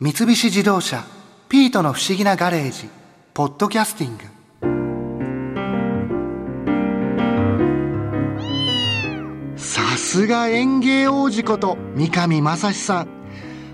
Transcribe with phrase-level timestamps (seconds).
[0.00, 1.04] 三菱自動車
[1.50, 2.88] 「ピートの不思議なガレージ」
[3.34, 4.22] 「ポッドキャスティング」
[9.58, 13.08] さすが園芸王子こと三上正史さん。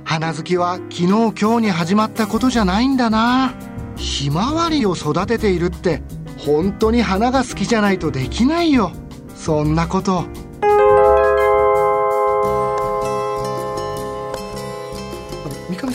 [0.05, 3.53] 花好きは昨日今日に始まったことじゃないんだな。
[3.97, 6.03] ひまわりを育てているって
[6.39, 8.93] 本当に花が好きじゃないとできないよ。
[9.37, 10.25] そんなこと。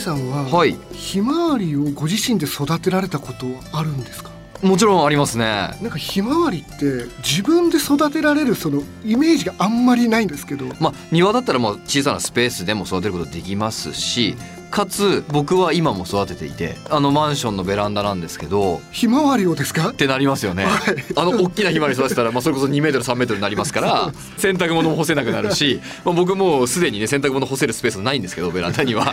[0.00, 0.76] さんは、はい。
[0.92, 4.30] ひまわりをご自身で育てられたことはあるんですか？
[4.62, 5.44] もちろんありますね。
[5.80, 10.66] なんかひまわりって自分で育てられるそのイメージがあんまりないんですけど。
[10.80, 14.36] まあ庭だったらもう小さなスペースでも育てることできますし
[14.70, 19.88] かつ僕は今も育てていてあのマンションのベランダなんですけどひまわりをですか？
[19.90, 20.96] ってなりますよね、はい。
[21.16, 29.12] あの大きなひまわり育てたら、まあ、それこそ2メートル3メートルになりますから 洗濯物も干せなくなるし、まあ、僕もうすでにね洗濯物干せるスペースないんですけどベランダには。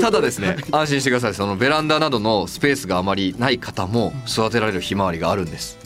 [0.00, 1.34] ただですね安心してください。
[1.34, 5.78] そのベランダなどのスペースがあまりない方も育てられるひまわりがあるんです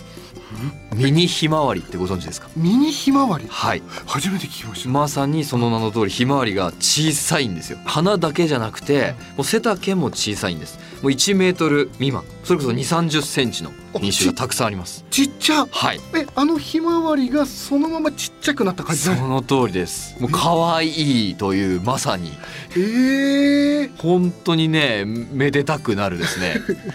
[0.96, 2.48] ミニひまわりってご存知ですか？
[2.56, 3.82] ミニひまわりはい。
[4.06, 7.78] 初めて聞きました、まさにその名の通りひまわりが小さいんですよ。
[7.84, 10.78] 花だけじゃなくてもう背丈も小さいんです。
[11.02, 12.24] もう1メートル未満。
[12.44, 15.04] それこそ2 3 0センチの品種がたくさんあります。
[15.10, 15.66] ちっちゃ？
[15.70, 16.00] はい。
[16.14, 20.16] えあのひまわりがそのままちっちゃくなった感じそだの通りです。
[20.20, 22.32] もう可愛いというまさに。
[22.70, 26.54] えー、本当にねめでたくなるですね。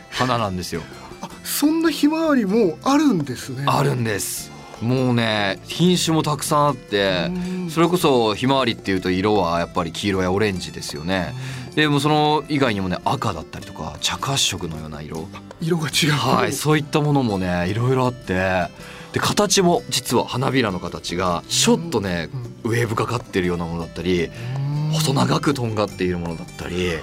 [0.10, 0.82] 花なんですよ。
[0.82, 1.11] あ
[1.44, 3.66] そんなひまわりもあるんですね。
[3.67, 4.52] あるんです。
[4.81, 7.70] もうね品種もたくさんあってうん。
[7.70, 11.33] それこそひまわりっていうと色はやっぱり黄色やオレンジですよね。
[11.75, 15.28] でもその以外にもね赤だったりとか茶褐色のような色。
[15.61, 16.11] 色が違う。
[16.11, 18.67] はいそういったものもねいろいろあって。
[19.14, 22.30] で形も実は花びらの形がちょっとね
[22.64, 24.92] ウェーブかかってるようなものだったりうん。
[24.94, 26.94] 細長くとんがっているものだったり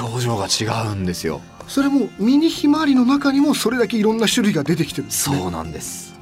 [0.00, 5.38] 表情が違うんですよそれもミニひまわりの中にもそれだけいろんな種類が出てきてるんですね。
[5.38, 6.14] そうなんです。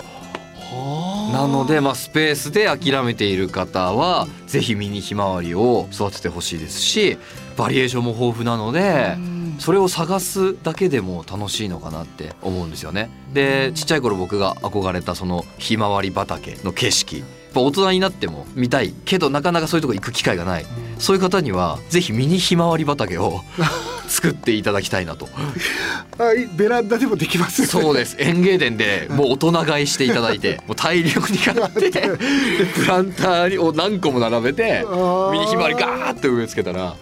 [0.57, 1.33] はあ。
[1.33, 7.19] なので、まあ、スペースで諦めている方はぜひミニひまわりを育ててほしいですし
[7.57, 9.45] バリエーションも豊富なのでうん。
[9.59, 13.09] それを探すだけでも楽しいのかなって思うんですよね。
[13.33, 17.19] でちっちゃい頃僕が憧れたそのひまわり畑の景色。
[17.19, 20.67] やっぱ大人になっても見たいけどなかなかそういうとこ行く機会がない。
[20.99, 23.43] そういう方にはぜひミニひまわり畑を
[24.09, 25.29] 作っていただきたいなと。
[26.19, 28.17] はいベランダでもできますそうです。
[28.19, 32.01] 園芸店でもう大人買いしていただいて もう大量に買ってで
[32.75, 34.85] プランターを何個も並べて
[35.33, 36.95] ミニひまわりガーッと植え付けたら。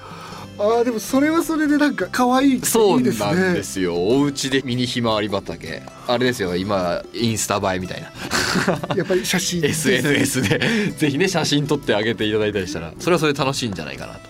[0.58, 3.34] あーでもそれはそれでなんか可愛いそういいですね。
[3.34, 3.94] なんですよ。
[3.96, 5.82] お家でミニひまわり畑。
[6.06, 6.54] あれですよ。
[6.56, 8.08] 今インスタ映えみたいな。
[8.94, 10.60] やっぱり写真 SNS で。
[10.96, 12.92] ぜひね写真撮ってあげていただいたりしたら。
[12.98, 14.20] それはそれで楽しいんじゃないかなと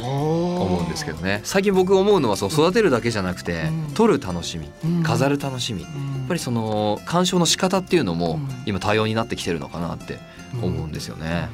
[0.00, 1.40] 思思うんですけどね。
[1.44, 3.94] 最近僕思うのはその育てるだけじゃなくてうん。
[3.94, 5.02] 撮る楽しみうん。
[5.02, 5.82] 飾る楽しみ。
[5.82, 5.90] やっ
[6.28, 8.48] ぱりその鑑賞の仕方っていうのもうん。
[8.66, 10.18] 今多様になってきてるのかなって
[10.62, 11.48] 思うんですよね。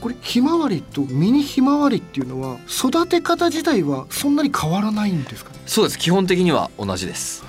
[0.00, 5.58] これひまわりとミニひまわりっていうのは育て方自体はそんなに変わらないんですかね？
[5.66, 5.98] そうです。
[5.98, 7.44] 基本的には同じです。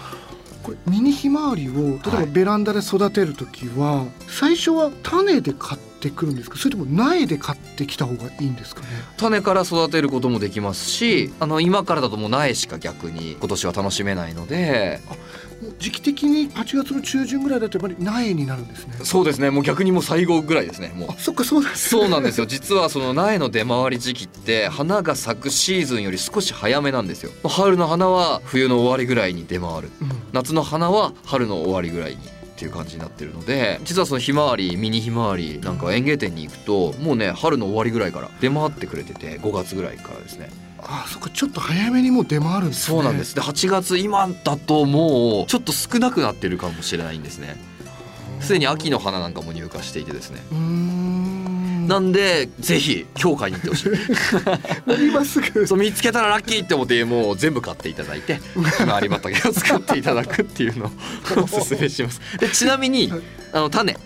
[0.63, 6.57] これミニひまわりを例えばはいベランダで育てる時は、最初は種で買ってくるんですか？
[6.57, 8.87] それとも苗で買ってきた方がいいんですかね？
[9.17, 14.99] 種から育てることもできますしあの今からだともう苗しか逆に今年は楽しめないので
[15.79, 18.93] 時期的に8月の中旬ぐらいだとやっぱり苗になるんですね。
[19.03, 19.49] そうですね。
[19.49, 20.91] もう逆にもう最後ぐらいですね。
[20.95, 21.09] もう。
[21.11, 22.45] あそっかそうなんですそうなんですよ。
[22.45, 27.31] 実はその苗の出回り時期って花が咲くシーズンより少し早めなんですよ。
[27.47, 29.89] 春の花は冬の終わりぐらいに出回る。
[30.01, 30.11] うん。
[30.33, 40.51] 夏の花は春の終わりぐらいにっていう感じになってるので実はそのひまわりミニひまわりなんかは園芸店に行くともうね春の終わりぐらいから出回ってくれてて5月ぐらいからですね
[40.83, 42.97] あそっかちょっと早めにもう出回るんですね。
[42.97, 43.35] そうなんです。
[43.35, 47.55] で8月今だともうちょっと少なくなってるかもしれないんですね。
[48.39, 50.41] すでに秋の花なんかも入荷していてですね。
[50.51, 51.87] うーん。
[51.87, 55.05] なんでぜひ今日買いに行ってほしい。
[55.09, 55.67] 今すぐ。
[55.67, 58.35] そう見つけたらラッキーって思ってもう全部買っていただいて
[58.77, 60.91] ひまわり畑を作っていただくっていうのを
[61.43, 62.21] おすすめします。
[62.39, 63.21] でちなみにはい。
[63.53, 63.97] あの種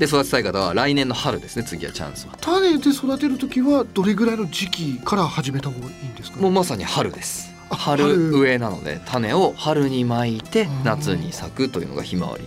[0.00, 2.36] で育てたい方は来年の春ですね次はチャンスは。
[2.40, 6.36] 種で育てる時はどれぐらいの時期から始めた方がいいんですか？
[6.38, 7.52] ねもうまさに春です。
[7.68, 8.02] あ春。
[8.04, 12.44] 春植えなので種を春にまいてうん夏に咲くというのがひまわり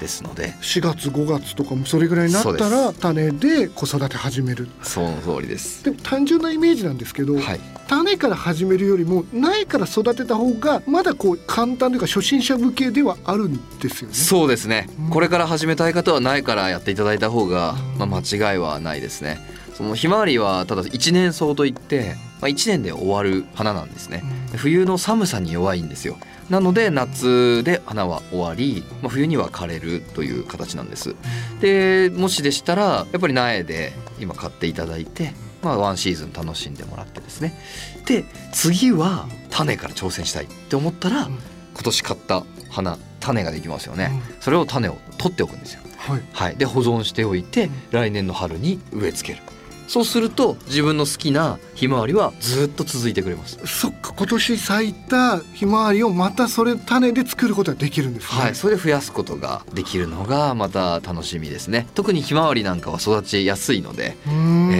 [0.00, 0.54] ですので。
[0.60, 4.68] 4月5月とかもそれぐらいになったら種で子育て始める。
[4.82, 5.84] その通りです。
[5.84, 7.60] でも単純なイメージなんですけど、はい。
[7.88, 14.14] 種から始めるよりも苗から育てた方がまだこう簡単というか初心者向けではあるんですよね。
[14.14, 14.88] そうですね。
[14.98, 15.10] うん。
[15.10, 18.08] これから始めたい方は苗からやっていただいた方が、うん。
[18.08, 19.38] まあ、間違いはないですね。
[19.74, 24.22] そのひまわりはただ一年草といってまあ、1年で終わる花なんですね。
[24.56, 26.16] 冬の寒さに弱いんですよ。
[26.50, 31.16] なので夏で花は終わり、まあ、冬には枯れるという形なんです。
[31.60, 37.58] でもしでしたらやっぱり苗で今買っていただいてまあ、ワンシーズン楽しんでもらってですね。
[38.06, 49.44] で次は種から挑戦したいって思ったら、今年買った花種ができますよね、それを種を取っておくんですよ、はい、はい、で保存しておいて、来年の春に植え付ける
[49.86, 53.58] そうすると自分の好きなひまわりはずっと続いてくれます。
[53.66, 58.40] そっか今年咲いたひまわりをまたそれ種で作ることができるんですね。
[58.40, 61.86] はいそれで増やすことができるのがまた楽しみですね。
[61.94, 64.30] 特にひまわりなんかは育ちやすいのでえ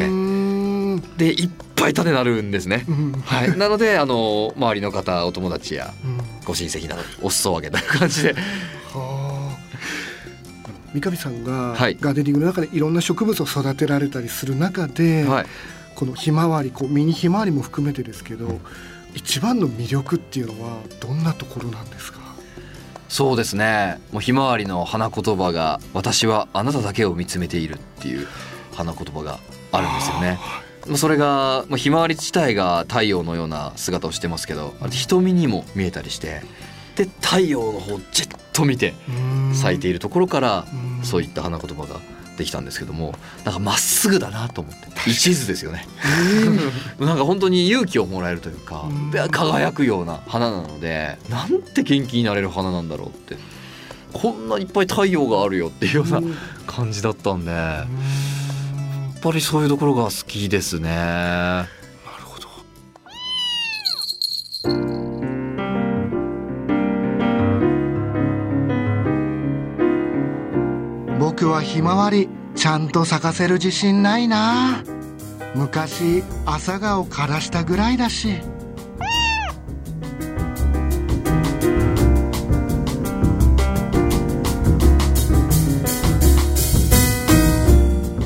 [0.09, 2.85] ー、でいっぱい種なるんですね、
[3.25, 5.93] はい、なのであの周りの方お友達や
[6.45, 8.35] ご親戚などお裾分けという感じで
[10.97, 15.47] 三上さんがガーデニングの中でいろんな植物を育てられたりする中で、はい、
[15.95, 18.61] このひまわりこうミニひまわりも含めてですけど、うん、
[19.15, 22.21] 一番の魅力っていうのはどんなところなんですか？
[23.11, 24.01] そうですね。
[24.11, 28.27] もうひまわりの花言葉が「私はあなただけを見つめている」っていう
[28.75, 29.39] 花言葉が
[29.73, 30.39] あるんですよね。
[30.97, 36.43] それが、まあ、ひまわり自体が太陽のような姿をしてますけど瞳にも見えたりして
[36.97, 38.95] で太陽の方じっと見て
[39.55, 40.65] 咲いているところから
[41.03, 42.01] そういった花言葉が
[42.37, 43.15] できたんですけども
[43.45, 45.87] なんかまっすぐだなと思って一途ですよね。
[47.01, 48.85] なんか本当に勇気をもらえるというか
[49.31, 53.37] 輝くような花なのでなんて元気になれる花なんだろうって
[54.13, 56.23] こんないっぱい太陽があるよっていうような
[56.67, 57.87] 感じだったんでや
[59.17, 61.67] っぱりそういうところが好きですね。
[71.57, 72.29] はひまわり。
[72.55, 74.83] ちゃんと咲かせる自信ないな。
[75.55, 78.35] 昔朝顔枯らしたぐらいだし。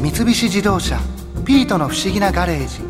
[0.00, 0.98] 三菱自動車
[1.44, 2.80] ピートの不思議なガレージ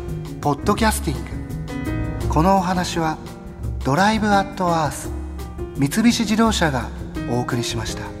[0.41, 2.29] ポッドキャスティング。
[2.29, 3.17] このお話は
[3.83, 5.11] ドライブアットアース
[5.77, 6.89] 三菱自動車が
[7.29, 8.20] お送りしました。